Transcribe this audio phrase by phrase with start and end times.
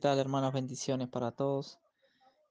[0.00, 0.54] ¿Qué tal, hermanos?
[0.54, 1.78] Bendiciones para todos.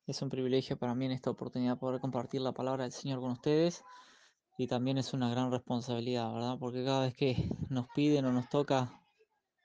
[0.05, 3.31] Es un privilegio para mí en esta oportunidad poder compartir la palabra del Señor con
[3.31, 3.84] ustedes
[4.59, 6.59] y también es una gran responsabilidad, ¿verdad?
[6.59, 9.02] Porque cada vez que nos piden o nos toca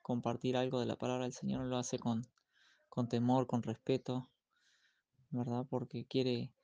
[0.01, 2.23] compartir algo de la palabra del Señor lo hace con,
[2.88, 4.30] con temor, con respeto,
[5.29, 5.66] ¿verdad?
[5.69, 6.55] Porque quiere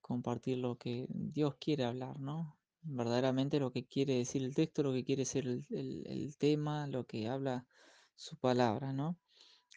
[0.00, 2.56] compartir lo que Dios quiere hablar, ¿no?
[2.82, 6.86] Verdaderamente lo que quiere decir el texto, lo que quiere ser el, el- el tema,
[6.86, 7.66] lo que habla
[8.14, 9.18] su palabra, ¿no?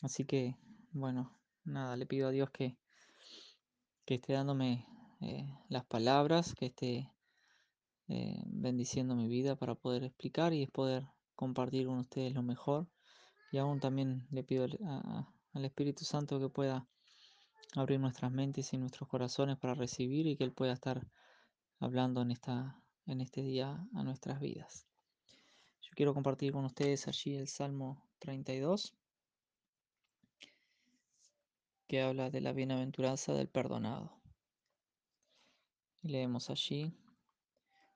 [0.02, 0.56] Así que,
[0.92, 2.78] bueno, nada, le pido a Dios que,
[4.06, 4.86] que esté dándome
[5.22, 7.12] eh, las palabras, que esté
[8.08, 11.06] eh, bendiciendo mi vida para poder explicar y poder
[11.36, 12.88] compartir con ustedes lo mejor.
[13.52, 16.88] Y aún también le pido al Espíritu Santo que pueda
[17.76, 21.08] abrir nuestras mentes y nuestros corazones para recibir y que Él pueda estar
[21.80, 24.86] hablando en, esta, en este día a nuestras vidas.
[25.82, 28.96] Yo quiero compartir con ustedes allí el Salmo 32,
[31.90, 34.22] que habla de la bienaventuranza del perdonado.
[36.04, 36.94] Leemos allí,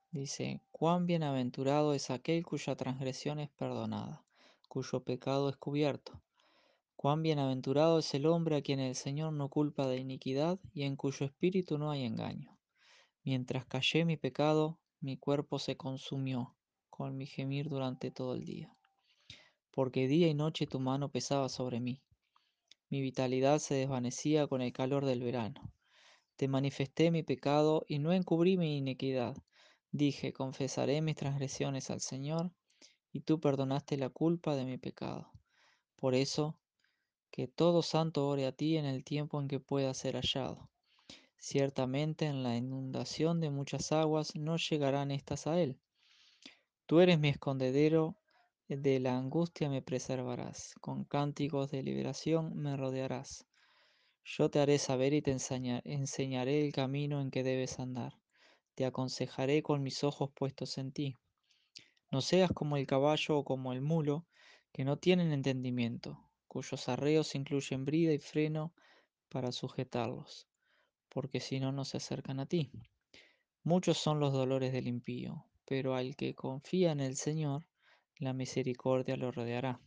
[0.10, 4.26] dice, cuán bienaventurado es aquel cuya transgresión es perdonada,
[4.68, 6.24] cuyo pecado es cubierto.
[6.96, 10.96] Cuán bienaventurado es el hombre a quien el Señor no culpa de iniquidad y en
[10.96, 12.58] cuyo espíritu no hay engaño.
[13.24, 16.56] Mientras callé mi pecado, mi cuerpo se consumió
[16.90, 18.76] con mi gemir durante todo el día.
[19.70, 22.02] Porque día y noche tu mano pesaba sobre mí.
[22.94, 25.74] Mi vitalidad se desvanecía con el calor del verano.
[26.36, 29.36] Te manifesté mi pecado y no encubrí mi iniquidad.
[29.92, 32.52] Dije, confesaré mis transgresiones al Señor,
[33.12, 35.32] y tú perdonaste la culpa de mi pecado.
[35.96, 36.59] Por eso,
[37.32, 40.70] que todo santo ore a ti en el tiempo en que pueda ser hallado.
[41.40, 45.80] Ciertamente en la inundación de muchas aguas no llegarán estas a él.
[46.86, 48.16] Tú eres mi escondedero,
[48.68, 53.47] de la angustia me preservarás, con cánticos de liberación me rodearás.
[54.25, 58.19] Yo te haré saber y te enseña- enseñaré el camino en que debes andar.
[58.75, 61.18] Te aconsejaré con mis ojos puestos en ti.
[62.12, 64.28] No seas como el caballo o como el mulo,
[64.72, 68.73] que no tienen entendimiento, cuyos arreos incluyen brida y freno
[69.29, 70.47] para sujetarlos,
[71.09, 72.72] porque si no, no se acercan a ti.
[73.63, 77.68] Muchos son los dolores del impío, pero al que confía en el Señor,
[78.18, 79.79] la misericordia lo rodeará.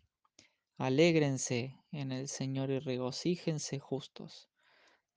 [0.78, 4.48] Alégrense en el Señor y regocíjense justos.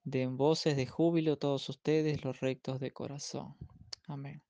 [0.03, 3.55] Den voces de júbilo todos ustedes, los rectos de corazón.
[4.07, 4.41] Amén.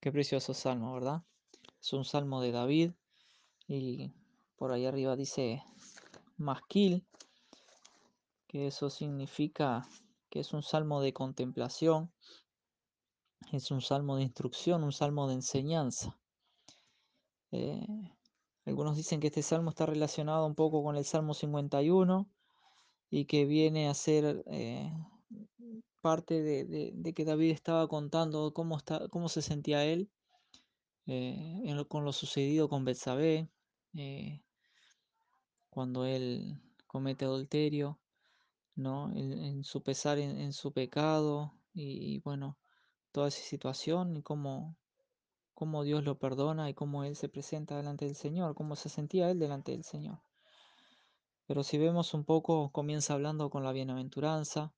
[0.00, 1.22] Qué precioso salmo, ¿verdad?
[1.80, 2.92] Es un salmo de David
[3.66, 4.12] y
[4.56, 5.62] por ahí arriba dice
[6.36, 7.06] masquil,
[8.46, 9.88] que eso significa
[10.30, 12.12] que es un salmo de contemplación,
[13.52, 16.18] es un salmo de instrucción, un salmo de enseñanza.
[17.54, 17.86] Eh,
[18.66, 22.28] algunos dicen que este salmo está relacionado un poco con el Salmo 51
[23.10, 24.92] y que viene a ser eh,
[26.00, 30.10] parte de, que David estaba contando cómo, está, cómo se sentía él
[31.06, 33.48] eh, con lo sucedido con Betsabé,
[35.70, 38.00] cuando él comete adulterio,
[38.74, 39.12] ¿no?
[39.14, 42.58] En, su pesar, en, en su pecado y, y, bueno,
[43.12, 44.76] toda esa situación y cómo,
[45.54, 49.30] cómo Dios lo perdona y cómo él se presenta delante del Señor, cómo se sentía
[49.30, 50.20] él delante del Señor.
[51.46, 54.72] Pero si vemos un poco, comienza hablando con la bienaventuranza,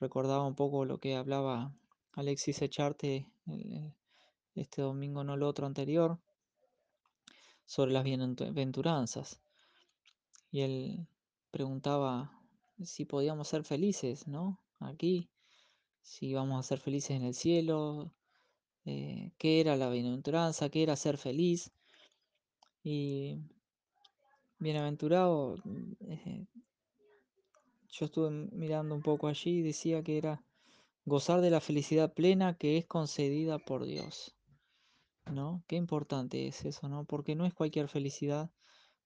[0.00, 1.72] recordaba un poco lo que hablaba
[2.12, 3.26] Alexis Echarte
[4.54, 6.18] este domingo, no el otro anterior,
[7.64, 9.40] sobre las bienaventuranzas.
[10.50, 11.06] Y él
[11.50, 12.40] preguntaba
[12.82, 14.60] si podíamos ser felices, ¿no?
[14.80, 15.30] Aquí,
[16.02, 18.12] si íbamos a ser felices en el cielo,
[18.84, 21.72] eh, qué era la bienaventuranza, qué era ser feliz.
[22.82, 23.38] Y
[24.58, 26.46] bienaventurado, mm, eh,
[27.88, 30.42] yo estuve mirando un poco allí y decía que era
[31.04, 34.34] gozar de la felicidad plena que es concedida por Dios.
[35.30, 35.64] ¿No?
[35.66, 37.04] Qué importante es eso, ¿no?
[37.04, 38.50] Porque no es cualquier felicidad,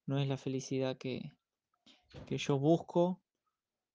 [0.05, 1.31] no es la felicidad que,
[2.25, 3.21] que yo busco,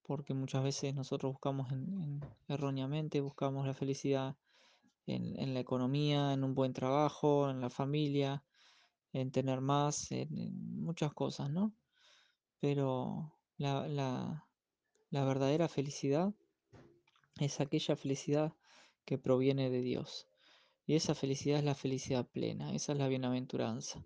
[0.02, 4.36] porque muchas veces nosotros buscamos en- en- erróneamente, buscamos la felicidad
[5.06, 8.44] en, la economía, en un buen trabajo, en la familia,
[9.12, 11.74] en tener más, en, en muchas cosas, ¿no?
[12.60, 14.46] Pero la, la,
[15.10, 16.34] la verdadera felicidad
[17.38, 18.54] es aquella felicidad
[19.04, 20.26] que proviene de Dios.
[20.86, 24.04] Y esa felicidad es la felicidad plena, esa es la bienaventuranza.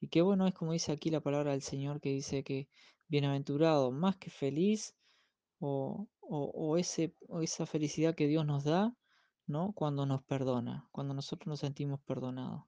[0.00, 2.68] Y qué bueno es como dice aquí la palabra del Señor que dice que
[3.08, 4.96] bienaventurado, más que feliz,
[5.60, 8.96] o, o- o ese, o esa felicidad que Dios nos da,
[9.46, 9.72] ¿no?
[9.72, 12.64] Cuando nos perdona, cuando nosotros nos sentimos perdonados,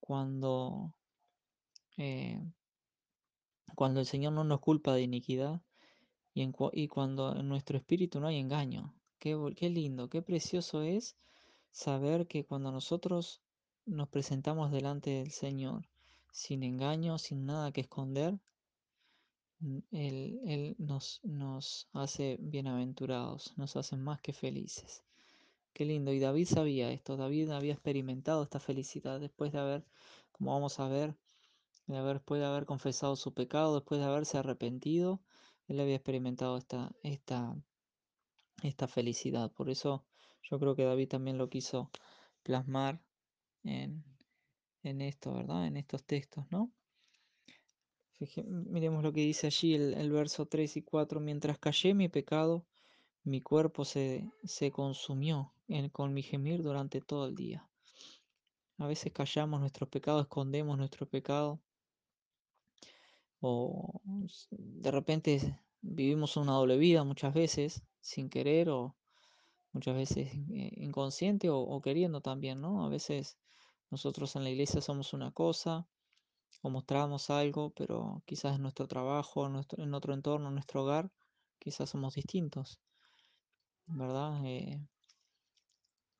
[0.00, 0.94] cuando
[1.96, 2.40] eh,
[3.74, 5.60] cuando el Señor no nos culpa de iniquidad
[6.34, 8.94] y, cuando en nuestro espíritu no hay engaño.
[9.18, 11.16] Qué, qué lindo, qué precioso es
[11.70, 13.40] saber que cuando nosotros
[13.86, 15.88] nos presentamos delante del Señor
[16.32, 18.38] sin engaño, sin nada que esconder,
[19.60, 25.02] mm, Él, Él nos, nos hace bienaventurados, nos hace más que felices.
[25.74, 26.12] Qué lindo.
[26.12, 27.16] Y David sabía esto.
[27.16, 29.84] David había experimentado esta felicidad después de haber,
[30.30, 31.16] como vamos a ver,
[31.88, 35.20] de haber, después de haber confesado su pecado, después de haberse arrepentido,
[35.66, 37.56] él había experimentado esta, esta,
[38.62, 39.50] esta felicidad.
[39.52, 40.04] Por eso
[40.42, 41.90] yo creo que David también lo quiso
[42.44, 43.02] plasmar
[43.64, 44.04] en,
[44.84, 45.66] en esto, ¿verdad?
[45.66, 46.72] En estos textos, ¿no?
[48.46, 51.18] Miremos lo que dice allí el, el verso 3 y 4.
[51.18, 52.64] Mientras callé mi pecado,
[53.24, 57.68] mi cuerpo se, se consumió en- con mi gemir durante todo el día.
[58.78, 61.60] A veces callamos nuestros pecados, escondemos nuestro pecado
[63.40, 64.00] o
[64.50, 65.30] de repente
[65.82, 68.96] vivimos una doble vida muchas veces sin querer o
[69.72, 72.84] muchas veces eh, inconsciente o, o queriendo también, ¿no?
[72.86, 73.38] A veces
[73.90, 75.88] nosotros en la iglesia somos una cosa
[76.62, 80.82] o mostramos algo, pero quizás en nuestro trabajo, en nuestro, en otro entorno, en nuestro
[80.84, 81.12] hogar,
[81.60, 82.80] quizás somos distintos,
[83.86, 84.44] ¿verdad?
[84.44, 84.80] Eh,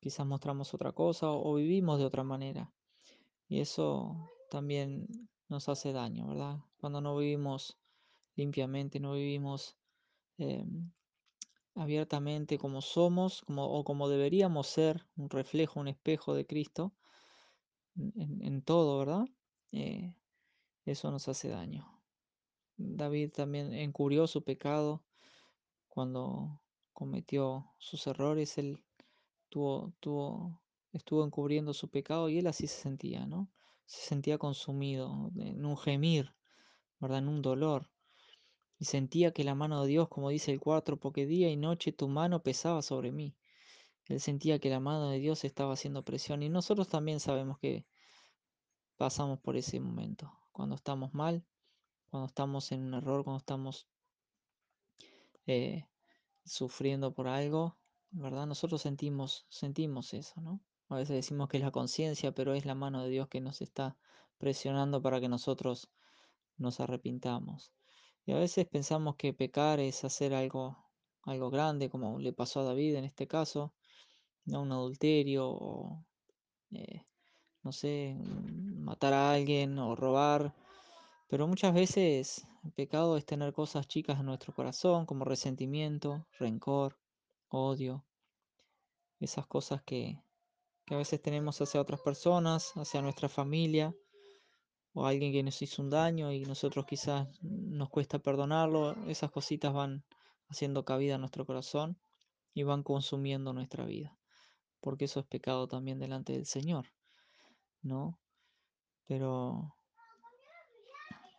[0.01, 2.73] quizás mostramos otra cosa o, vivimos de otra manera.
[3.49, 5.07] Y eso también
[5.49, 6.59] nos hace daño, ¿verdad?
[6.79, 7.79] Cuando no vivimos
[8.37, 9.77] limpiamente, no vivimos
[10.39, 10.91] em,
[11.75, 16.95] abiertamente como somos como, o como deberíamos ser, un reflejo, un espejo de Cristo
[17.97, 19.27] en todo, ¿verdad?
[19.71, 20.15] Eh,
[20.85, 21.95] eso nos hace daño.
[22.77, 25.05] David también encubrió su pecado
[25.89, 26.61] cuando
[26.95, 28.83] cometió sus errores, él
[29.51, 30.63] tuvo, tuvo,
[30.93, 33.51] estuvo encubriendo su pecado y él así se sentía, ¿no?
[33.85, 36.35] Se sentía consumido en un gemir,
[37.01, 37.19] ¿verdad?
[37.19, 37.91] En un dolor.
[38.79, 41.93] Y sentía que la mano de Dios, como dice el 4, porque día y noche
[41.93, 43.37] tu mano pesaba sobre mí.
[44.07, 46.43] Él sentía que la mano de Dios estaba haciendo presión.
[46.43, 47.87] Y nosotros también sabemos que
[48.97, 50.33] pasamos por ese momento.
[50.53, 51.45] Cuando estamos mal,
[52.11, 53.89] cuando estamos en un error, cuando estamos
[55.47, 55.87] eh,
[56.45, 57.77] sufriendo por algo,
[58.11, 58.47] ¿verdad?
[58.47, 60.61] Nosotros sentimos, sentimos eso, ¿no?
[60.89, 63.63] A veces decimos que es la conciencia, pero es la mano de Dios que nos
[63.63, 63.97] está
[64.39, 65.91] presionando para que nosotros
[66.57, 67.73] nos arrepintamos.
[68.27, 70.79] Y a veces pensamos que pecar es hacer algo,
[71.23, 73.75] algo grande, como le pasó a David en este caso,
[74.45, 74.63] ¿no?
[74.63, 76.05] Un adulterio o,
[76.73, 77.05] eh,
[77.63, 78.17] no sé,
[78.77, 80.55] matar a alguien o robar.
[81.29, 86.99] Pero muchas veces el pecado es tener cosas chicas en nuestro corazón, como resentimiento, rencor,
[87.49, 88.05] odio,
[89.21, 90.19] esas cosas que,
[90.87, 93.95] que a veces tenemos hacia otras personas, hacia nuestra familia
[94.95, 98.93] o alguien que nos hizo un daño y nosotros quizás nos cuesta perdonarlo.
[99.09, 100.05] Esas cositas van
[100.49, 101.99] haciendo cabida en nuestro corazón
[102.55, 104.17] y van consumiendo nuestra vida,
[104.81, 106.87] porque eso es pecado también delante del Señor,
[107.83, 108.19] ¿no?
[109.07, 109.77] Pero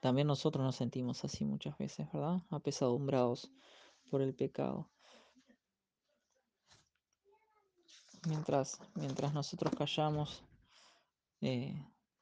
[0.06, 2.40] también nosotros nos sentimos así muchas veces, ¿verdad?
[2.52, 3.52] Apesadumbrados
[4.12, 4.88] por el pecado.
[8.28, 10.44] Mientras, mientras nosotros callamos,
[11.42, 11.74] eh,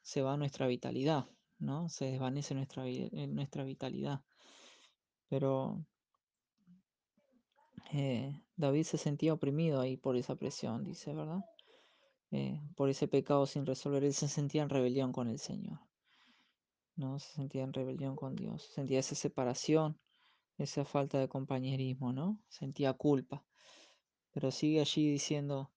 [0.01, 1.25] se va nuestra vitalidad,
[1.59, 1.89] ¿no?
[1.89, 4.21] Se desvanece nuestra, eh, nuestra vitalidad.
[5.27, 5.85] Pero
[7.91, 11.43] eh, David se sentía oprimido ahí por esa presión, dice, ¿verdad?
[12.77, 14.05] Por ese pecado sin resolver.
[14.05, 15.81] Él se sentía en rebelión con el Señor,
[16.95, 17.19] ¿no?
[17.19, 18.69] Se sentía en rebelión con Dios.
[18.73, 19.99] Sentía esa separación,
[20.57, 22.39] esa falta de compañerismo, ¿no?
[22.49, 23.43] Sentía culpa.
[24.31, 25.71] Pero sigue allí diciendo,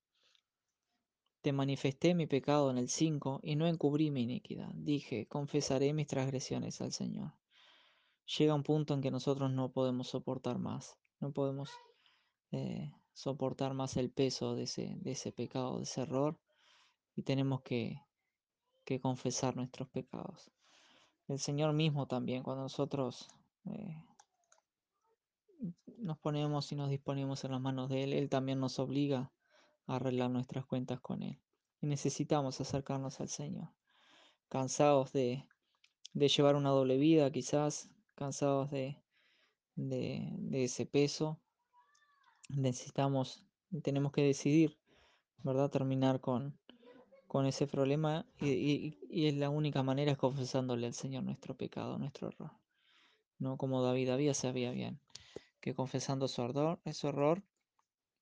[1.43, 4.71] te manifesté mi pecado en el 5 y no encubrí mi iniquidad.
[4.75, 7.35] Dije, confesaré mis transgresiones al Señor.
[8.39, 11.71] Llega un punto en que nosotros no podemos soportar más, no podemos
[12.51, 16.37] eh, soportar más el peso de ese, de ese pecado, de ese error,
[17.15, 18.03] y tenemos que,
[18.85, 20.51] que confesar nuestros pecados.
[21.29, 23.29] El Señor mismo también, cuando nosotros
[23.65, 24.03] eh,
[25.99, 29.33] nos ponemos y nos disponemos en las manos de Él, Él también nos obliga
[29.87, 31.41] a arreglar nuestras cuentas con Él.
[31.81, 33.71] Y necesitamos acercarnos al Señor,
[34.49, 35.45] cansados de,
[36.15, 39.03] de llevar una doble vida quizás, cansados de,
[39.75, 41.41] de, de ese peso,
[42.49, 43.45] necesitamos,
[43.83, 44.79] tenemos que decidir,
[45.39, 45.71] ¿verdad?
[45.71, 46.59] Terminar con,
[47.27, 51.99] con ese problema y, y- es la única manera es confesándole al Señor nuestro pecado,
[51.99, 52.53] nuestro error.
[53.39, 55.01] No como David había sabía bien
[55.61, 57.43] que confesando su ardor, su error,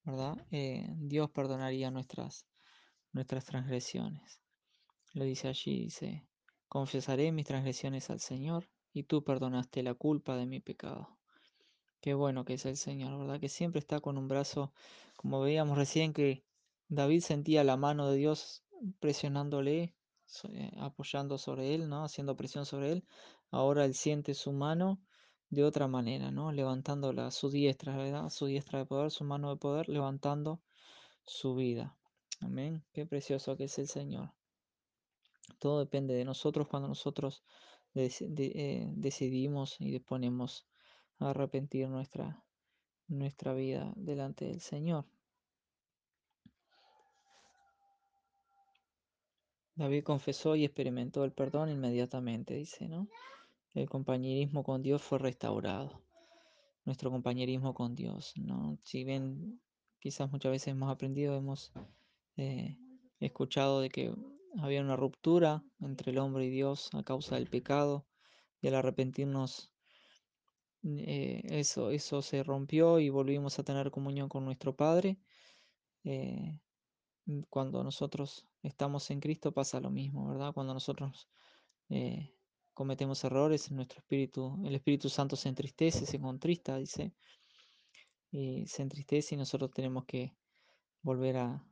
[0.04, 0.37] ¿verdad?
[0.50, 2.46] Eh, Dios perdonaría nuestras,
[3.12, 4.40] nuestras transgresiones.
[5.14, 6.26] Lo dice allí, dice,
[6.68, 11.18] confesaré mis transgresiones al Señor y tú perdonaste la culpa de mi pecado.
[12.00, 13.40] Qué bueno que es el Señor, ¿verdad?
[13.40, 14.73] Que siempre está con un brazo,
[15.16, 16.44] como veíamos recién que
[16.88, 18.63] David sentía la mano de Dios
[19.00, 19.95] presionándole,
[20.49, 22.05] eh, apoyando sobre él, ¿no?
[22.05, 23.05] Haciendo presión sobre él.
[23.50, 25.00] Ahora él siente su mano
[25.50, 26.53] de otra manera, ¿no?
[26.53, 28.31] Levantándola, su diestra, ¿verdad?
[28.31, 30.61] Su diestra de poder, su mano de poder, levantando
[31.25, 31.97] su vida.
[32.41, 32.85] Amén.
[32.93, 34.33] Qué precioso que es el Señor.
[35.59, 37.45] Todo depende de nosotros cuando nosotros
[37.95, 40.67] eh, decidimos y disponemos
[41.19, 42.43] a arrepentir nuestra,
[43.07, 45.07] nuestra vida delante del Señor.
[49.76, 53.09] David confesó y experimentó el perdón inmediatamente, dice, ¿no?
[53.75, 56.00] El compañerismo con Dios fue restaurado.
[56.85, 58.78] Nuestro compañerismo con Dios, ¿no?
[58.85, 59.61] Si bien
[59.99, 61.73] quizás muchas veces hemos aprendido, hemos
[62.37, 62.76] eh,
[63.19, 64.14] escuchado de que
[64.59, 68.07] había una ruptura entre el hombre y Dios a causa del pecado
[68.61, 69.73] y al arrepentirnos
[70.85, 75.19] eh, eso, eso se rompió y volvimos a tener comunión con nuestro Padre.
[76.04, 76.61] Eh,
[77.49, 80.52] cuando nosotros estamos en Cristo pasa lo mismo, ¿verdad?
[80.52, 81.28] Cuando nosotros
[81.90, 82.35] eh,
[82.73, 87.12] cometemos errores, nuestro espíritu, el Espíritu Santo se entristece, se contrista, dice,
[88.30, 90.35] y se entristece y nosotros tenemos que
[91.02, 91.64] volver a,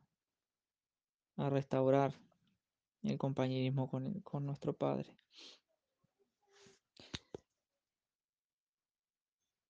[1.35, 2.13] restaurar
[3.01, 5.17] el compañerismo con, con nuestro Padre.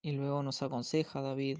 [0.02, 1.60] Y luego nos aconseja David,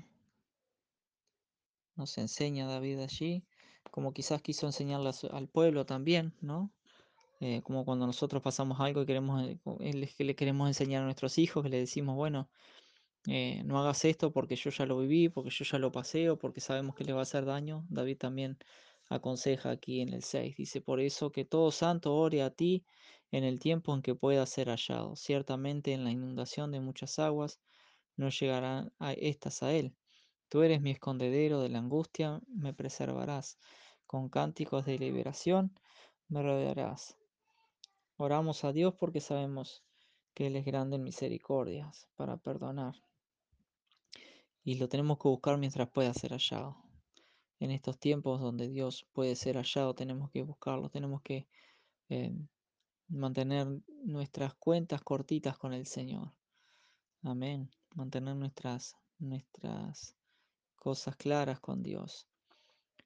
[1.96, 3.46] nos enseña David allí,
[3.92, 6.72] como quizás quiso enseñarle al pueblo también, ¿no?
[7.40, 9.60] Eh, como cuando nosotros pasamos algo y queremos, eh,
[10.18, 12.50] que le queremos enseñar a nuestros hijos, que le decimos, bueno,
[13.28, 16.38] eh, no hagas esto porque yo ya lo viví, porque yo ya lo pasé o
[16.38, 17.86] porque sabemos que le va a hacer daño.
[17.90, 18.58] David también
[19.10, 22.86] aconseja aquí en el 6, dice, por eso que todo santo ore a ti
[23.32, 25.16] en el tiempo en que pueda ser hallado.
[25.16, 27.60] Ciertamente en la inundación de muchas aguas
[28.16, 29.96] no llegarán a estas a él.
[30.54, 33.58] Tú eres mi escondedero de la angustia, me preservarás.
[34.06, 35.74] Con cánticos de liberación
[36.28, 37.18] me rodearás.
[38.18, 39.84] Oramos a Dios porque sabemos
[40.36, 42.94] que Él es grande en misericordias para perdonar.
[44.64, 46.78] Y lo tenemos que buscar mientras pueda ser hallado.
[47.60, 51.48] En estos tiempos donde Dios puede ser hallado, tenemos que buscarlo, tenemos que
[52.10, 52.32] eh,
[53.08, 56.32] mantener nuestras cuentas cortitas con el Señor.
[57.24, 57.72] Amén.
[57.96, 60.16] Mantener nuestras, nuestras
[60.84, 62.28] cosas claras con Dios.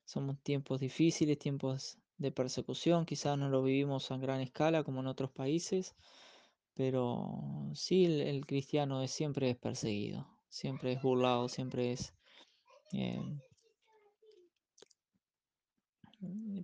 [0.04, 5.08] Somos tiempos difíciles, tiempos de persecución, quizás no lo vivimos a gran escala como en
[5.08, 5.96] otros países,
[6.74, 12.14] pero sí el, cristiano es, siempre es perseguido, siempre es burlado, siempre es
[12.94, 13.22] eh,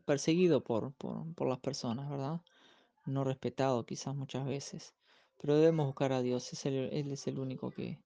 [0.05, 2.41] perseguido por, por, las personas, ¿verdad?
[3.05, 4.95] No respetado quizás muchas veces,
[5.39, 7.99] pero debemos buscar a Dios, es Él es el único que,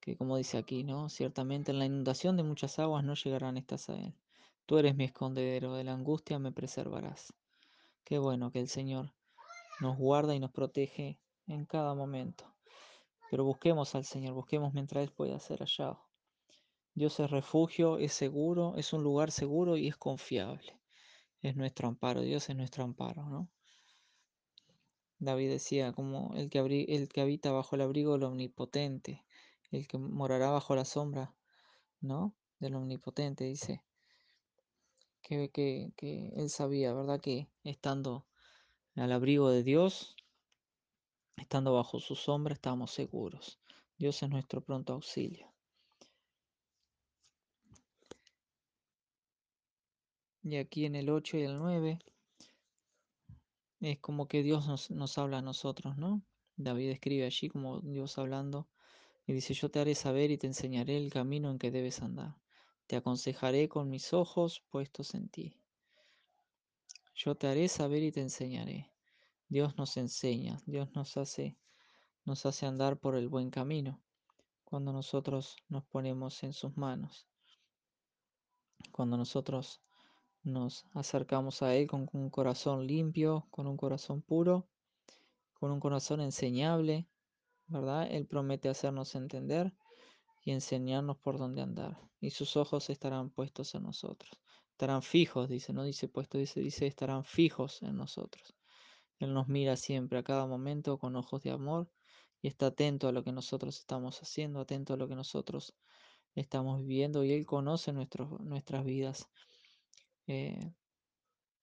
[0.00, 1.08] que, como dice aquí, ¿no?
[1.08, 4.14] Ciertamente en la inundación de muchas aguas no llegarán estas a Él.
[4.66, 7.32] Tú eres mi escondedero, de la angustia me preservarás.
[8.04, 9.12] Qué bueno que el Señor
[9.80, 12.44] nos guarda y nos protege en cada momento.
[13.30, 16.00] Pero busquemos al Señor, busquemos mientras Él pueda ser hallado.
[16.94, 20.78] Dios es refugio, es seguro, es un lugar seguro y es confiable.
[21.40, 23.48] Es nuestro amparo, Dios es nuestro amparo, ¿no?
[25.18, 29.22] David decía, como el que, el que habita bajo el abrigo del Omnipotente,
[29.70, 31.34] el que morará bajo la sombra,
[32.00, 32.34] ¿no?
[32.58, 33.82] Del Omnipotente, dice
[35.22, 37.20] que, que, que él sabía, ¿verdad?
[37.20, 38.26] Que estando
[38.96, 40.16] al abrigo de Dios,
[41.36, 43.58] estando bajo su sombra, estamos seguros.
[43.96, 45.50] Dios es nuestro pronto auxilio.
[50.42, 51.98] Y aquí en el 8 y el 9
[53.80, 56.22] es como que Dios nos, nos habla a nosotros, ¿no?
[56.56, 58.68] David escribe allí como Dios hablando
[59.30, 62.34] y dice, yo te haré saber y te enseñaré el camino en que debes andar.
[62.88, 65.56] Te aconsejaré con mis ojos puestos en ti.
[67.14, 68.90] Yo te haré saber y te enseñaré.
[69.48, 71.56] Dios nos enseña, Dios nos hace,
[72.24, 74.02] nos hace andar por el buen camino
[74.64, 77.28] cuando nosotros nos ponemos en sus manos.
[78.90, 79.80] Cuando nosotros
[80.42, 84.66] nos acercamos a Él con un corazón limpio, con un corazón puro,
[85.54, 87.06] con un corazón enseñable,
[88.08, 89.72] Él promete hacernos entender
[90.42, 91.98] y enseñarnos por dónde andar.
[92.20, 94.30] Y sus ojos estarán puestos en nosotros.
[94.72, 98.54] Estarán fijos, dice, no dice puesto, dice, dice, estarán fijos en nosotros.
[99.18, 101.90] Él nos mira siempre, a cada momento, con ojos de amor
[102.42, 105.74] y está atento a lo que nosotros estamos haciendo, atento a lo que nosotros
[106.34, 109.28] estamos viviendo y Él conoce nuestras vidas
[110.26, 110.72] eh,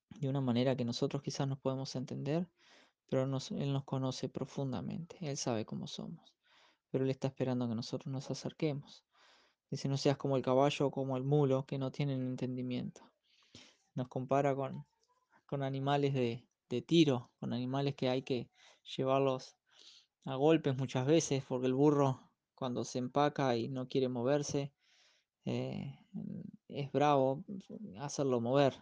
[0.10, 2.48] de una manera que nosotros quizás no podemos entender,
[3.10, 6.36] pero nos- Él nos conoce profundamente, Él sabe cómo somos,
[6.92, 9.06] pero Él está esperando que nosotros nos acerquemos.
[9.72, 13.02] Dice, no seas como el caballo o como el mulo que no tienen entendimiento.
[13.96, 14.86] Nos compara con,
[15.46, 18.50] con animales de, de tiro, con animales que hay que
[18.98, 19.58] llevarlos
[20.26, 24.74] a golpes muchas veces, porque el burro cuando se empaca y no quiere moverse,
[25.46, 26.00] eh,
[26.68, 27.44] es bravo
[28.00, 28.76] hacerlo mover.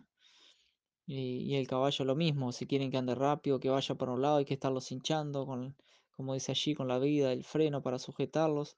[1.08, 4.38] Y, el caballo lo mismo, si quieren que ande rápido, que vaya por un lado,
[4.38, 5.76] hay que estarlos hinchando, con,
[6.12, 8.78] como dice allí, con la vida, el freno para sujetarlos.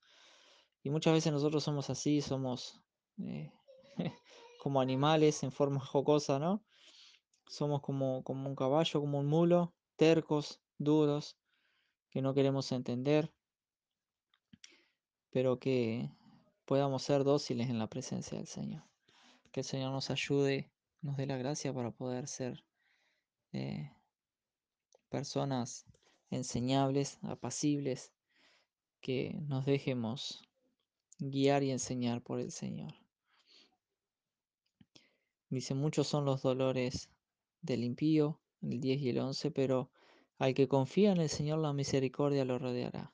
[0.84, 2.82] Y muchas veces nosotros somos así, somos
[3.20, 3.52] eh,
[4.62, 6.64] como animales en forma jocosa, ¿no?
[7.48, 11.38] Somos como, como un caballo, como un mulo, tercos, duros,
[12.10, 13.32] que no queremos entender,
[15.32, 16.12] pero que
[16.66, 18.84] podamos ser dóciles en la presencia del Señor.
[19.52, 20.70] Que el Señor nos ayude,
[21.08, 22.66] nos dé la gracia para poder ser
[23.54, 23.90] eh,
[25.08, 25.86] personas
[26.30, 28.12] enseñables, apacibles,
[29.00, 30.44] que nos dejemos
[31.18, 32.94] guiar y enseñar por el Señor.
[35.50, 37.10] Dice, muchos son los dolores
[37.62, 39.90] del impío, el 10 y el 11, pero
[40.38, 43.14] al que confía en el Señor la misericordia lo rodeará.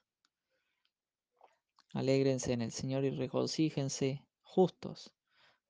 [1.93, 5.13] Alégrense en el Señor y regocíjense justos.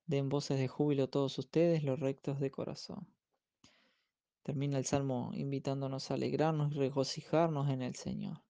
[0.06, 3.08] Den voces de júbilo todos ustedes, los rectos de corazón.
[4.42, 8.42] Termina el Salmo invitándonos a alegrarnos y regocijarnos en el Señor.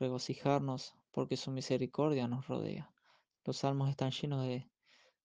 [0.00, 2.92] Regocijarnos porque su misericordia nos rodea.
[3.44, 4.68] Los salmos están llenos de,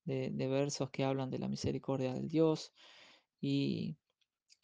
[0.05, 2.73] de, versos que hablan de la misericordia del Dios
[3.41, 3.97] y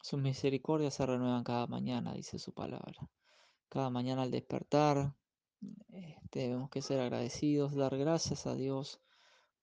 [0.02, 3.10] sus misericordias se renuevan cada mañana, dice su palabra.
[3.68, 5.14] Cada mañana al despertar
[5.92, 9.00] eh, tenemos que ser agradecidos, dar gracias a Dios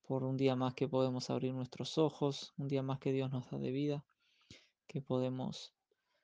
[0.09, 3.47] por un día más que podemos abrir nuestros ojos, un día más que Dios nos
[3.51, 4.03] da de vida,
[4.87, 5.71] que podemos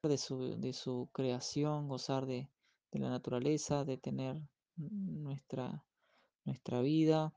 [0.01, 2.49] de su, de su creación, gozar de,
[2.91, 4.41] de la naturaleza, de tener
[4.75, 5.85] nuestra,
[6.45, 7.31] nuestra vida,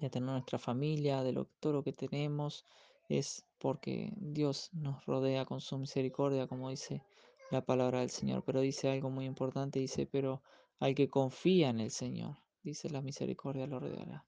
[0.00, 2.64] de tener nuestra familia, de lo, todo lo que tenemos,
[3.08, 7.04] es porque Dios nos rodea con su misericordia, como dice
[7.52, 8.42] la palabra del Señor.
[8.44, 10.42] Pero dice algo muy importante, dice, pero
[10.80, 14.27] al que confía en el Señor, dice la misericordia lo rodeará.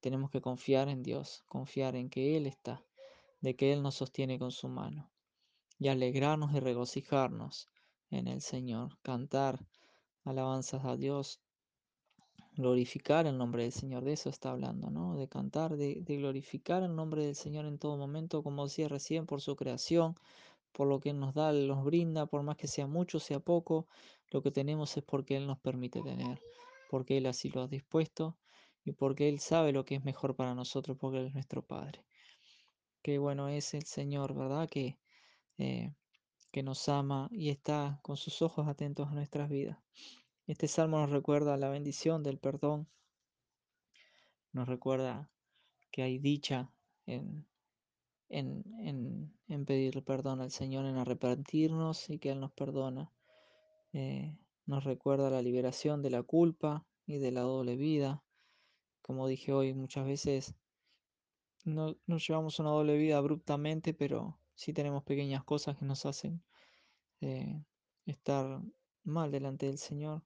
[0.00, 2.84] Tenemos que confiar en Dios, confiar en que Él está,
[3.40, 5.10] de que Él nos sostiene con su mano,
[5.78, 7.68] y alegrarnos y regocijarnos
[8.10, 9.66] en el Señor, cantar
[10.24, 11.40] alabanzas a Dios,
[12.56, 15.16] glorificar el nombre del Señor, de eso está hablando, ¿no?
[15.16, 19.40] De cantar, de, glorificar el nombre del Señor en todo momento, como decía recién, por
[19.40, 20.16] su creación,
[20.72, 23.86] por lo que Él nos da, nos brinda, por más que sea mucho, sea poco,
[24.30, 26.40] lo que tenemos es porque Él nos permite tener,
[26.90, 28.36] porque Él así lo ha dispuesto
[28.84, 32.04] y porque Él sabe lo que es mejor para nosotros, porque Él es nuestro Padre.
[33.02, 34.68] Qué bueno es el Señor, ¿verdad?
[34.68, 34.98] Que,
[35.58, 35.94] eh,
[36.50, 39.78] que nos ama y está con sus ojos atentos a nuestras vidas.
[40.46, 42.88] Este salmo nos recuerda la bendición del perdón,
[44.52, 45.30] nos recuerda
[45.90, 46.72] que hay dicha
[47.06, 47.46] en,
[48.28, 53.12] en, en, en pedir perdón al Señor, en arrepentirnos y que Él nos perdona.
[53.92, 54.36] Eh,
[54.66, 58.22] nos recuerda la liberación de la culpa y de la doble vida.
[59.08, 60.54] Como dije hoy, muchas veces
[61.64, 66.42] no, llevamos una doble vida abruptamente, pero sí tenemos pequeñas cosas que nos hacen
[67.22, 67.64] eh,
[68.04, 68.60] estar
[69.04, 70.22] mal delante del Señor.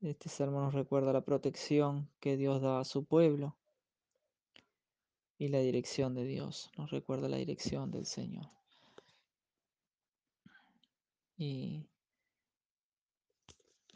[0.00, 3.56] Este salmo nos recuerda la protección que Dios da a su pueblo
[5.36, 6.70] y la dirección de Dios.
[6.78, 8.48] Nos recuerda la dirección del Señor.
[11.36, 11.84] Y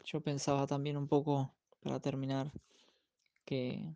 [0.03, 2.51] yo pensaba también un poco, para terminar,
[3.49, 3.95] que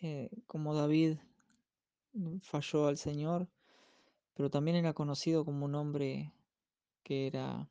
[0.00, 1.18] eh, como David
[2.40, 3.50] falló al Señor,
[4.32, 6.32] pero también era conocido como un hombre
[7.02, 7.68] que era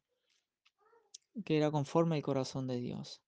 [1.44, 3.24] que era conforme al corazón de Dios,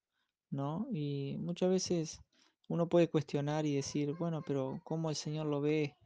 [0.51, 0.87] ¿no?
[0.91, 2.21] Y muchas veces
[2.69, 5.97] uno puede cuestionar y decir, bueno, pero ¿cómo el Señor lo ve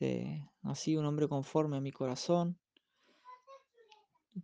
[0.00, 2.58] eh, así, un hombre conforme a mi corazón?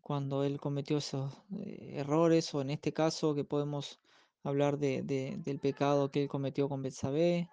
[0.01, 3.99] Cuando Él cometió esos eh, errores, o en este caso que podemos
[4.43, 7.49] hablar de, de, del pecado que Él cometió con Betsabé,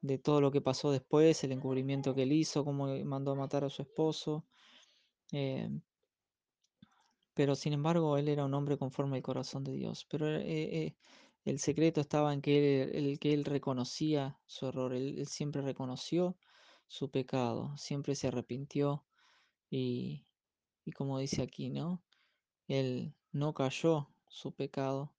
[0.00, 3.64] de todo lo que pasó después, el encubrimiento que Él hizo, cómo mandó a matar
[3.64, 4.44] a su esposo.
[5.32, 5.68] Eh,
[7.34, 10.06] pero sin embargo, él era un hombre conforme al corazón de Dios.
[10.08, 10.96] Pero eh, eh,
[11.44, 15.62] el secreto estaba en que él, el, que él reconocía su error, él, él, siempre
[15.62, 16.36] reconoció
[16.86, 19.04] su pecado, siempre se arrepintió
[19.70, 20.26] y,
[20.84, 22.02] y como dice aquí, ¿no?
[22.68, 25.13] Él no cayó su pecado,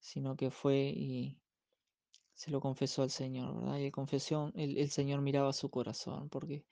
[0.00, 1.40] sino que fue y
[2.34, 3.78] se lo confesó al Señor, ¿verdad?
[3.78, 6.66] Y el, confesión, el, el Señor miraba su corazón, porque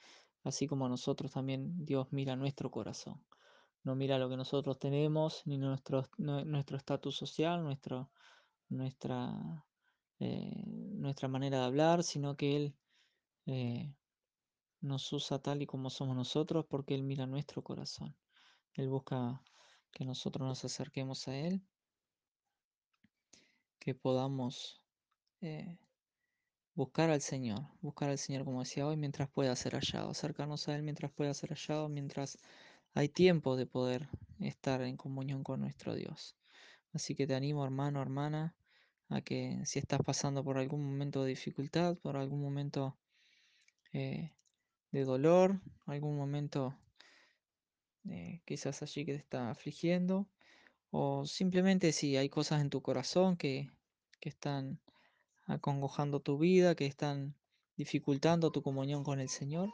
[0.45, 3.25] así como nosotros también Dios mira nuestro corazón.
[3.85, 8.13] no mira lo que nosotros tenemos, ni nuestro nue- nuestro estatus social, nuestro,
[8.71, 9.67] nuestra,
[10.21, 12.77] eh, nuestra manera de hablar, sino que Él
[13.47, 13.95] eh,
[14.81, 18.17] nos usa tal y como somos nosotros porque Él mira nuestro corazón.
[18.75, 19.43] Él busca
[19.93, 21.63] que nosotros nos acerquemos a Él,
[23.79, 24.81] que podamos
[25.41, 25.79] eh,
[26.75, 30.77] buscar al Señor, buscar al Señor como decía hoy, mientras pueda ser hallado, acercarnos a
[30.77, 32.39] Él mientras pueda ser hallado, mientras
[32.95, 34.09] hay tiempo de poder
[34.41, 36.37] estar en comunión con nuestro Dios.
[36.93, 38.55] Así que te animo, hermano, hermana,
[39.09, 42.97] a que si estás pasando por algún momento de dificultad, por algún momento
[43.93, 44.33] eh,
[44.93, 46.77] de dolor, algún momento
[48.09, 50.29] eh, quizás allí que te está afligiendo,
[50.91, 53.71] o simplemente si hay cosas en tu corazón que,
[54.21, 54.81] que están
[55.47, 57.35] acongojando tu vida, que están
[57.77, 59.71] dificultando tu comunión con el Señor,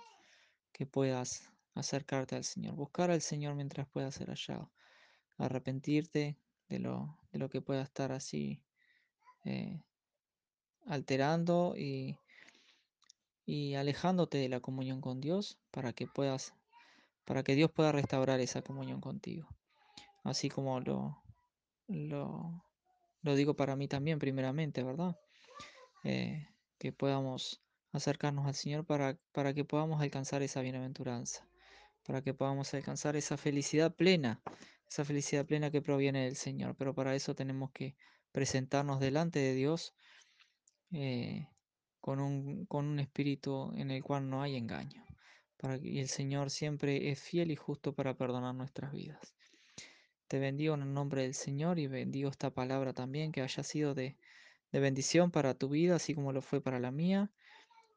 [0.73, 4.71] que puedas acercarte al Señor, buscar al Señor mientras pueda ser hallado,
[5.39, 6.37] arrepentirte
[6.69, 8.63] de lo, de lo que pueda estar así
[9.45, 9.81] eh,
[10.87, 12.17] alterando y,
[13.45, 16.55] y alejándote de la comunión con Dios para que puedas,
[17.25, 19.49] para que Dios pueda restaurar esa comunión contigo.
[20.25, 21.23] Así como lo,
[21.89, 22.65] lo,
[23.35, 25.17] digo para mí también primeramente, ¿verdad?
[26.05, 26.47] Eh,
[26.79, 31.47] que podamos acercarnos al Señor para, para que podamos alcanzar esa bienaventuranza,
[32.05, 34.43] para que podamos alcanzar esa felicidad plena,
[34.89, 36.77] esa felicidad plena que proviene del Señor.
[36.77, 37.97] Pero para eso tenemos que
[38.33, 39.95] presentarnos delante de Dios
[40.93, 41.47] eh,
[42.01, 45.05] con un, con un espíritu en el cual no hay engaño.
[45.57, 49.35] Para que, y el Señor siempre es fiel y justo para perdonar nuestras vidas.
[50.33, 53.93] Te bendigo en el nombre del Señor y bendigo esta palabra también que haya sido
[53.93, 54.17] de,
[54.73, 57.31] de bendición para tu vida, así como lo fue para la mía.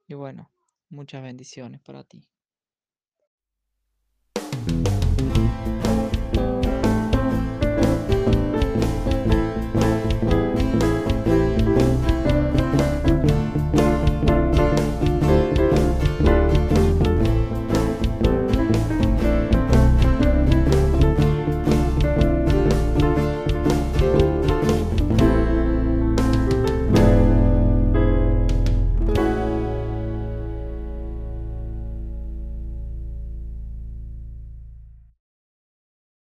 [0.06, 0.52] Y bueno,
[0.89, 2.28] muchas bendiciones para ti.